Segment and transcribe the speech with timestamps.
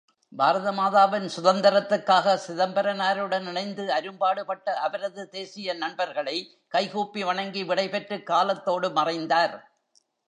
[0.37, 6.59] பாரதமாதாவின் சுதந்தரத்துக்காக சிதம்பரனாருடன் இணைந்து அரும்பாடுபட்ட அவரது தேசிய நண்பர்களை
[6.67, 9.71] கைகூப்பி வணங்கி விடைபெற்றுக் காலத்தோடு மறைந்தார்.